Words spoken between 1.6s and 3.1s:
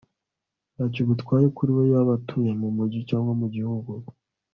we yaba atuye mu mujyi